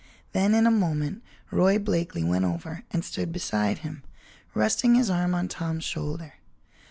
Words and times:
Then, 0.31 0.55
in 0.55 0.65
a 0.65 0.71
moment, 0.71 1.21
Roy 1.51 1.77
Blakeley 1.77 2.23
went 2.23 2.43
over 2.43 2.83
and 2.89 3.05
stood 3.05 3.31
beside 3.31 3.79
him, 3.85 4.01
resting 4.55 4.95
his 4.95 5.11
arm 5.11 5.35
on 5.35 5.47
Tom's 5.47 5.83
shoulder. 5.83 6.33